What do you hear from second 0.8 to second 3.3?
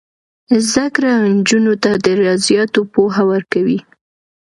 کړه نجونو ته د ریاضیاتو پوهه